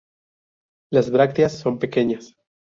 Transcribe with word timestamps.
Las 0.91 1.11
brácteas 1.11 1.59
son 1.59 1.77
pequeñas. 1.77 2.33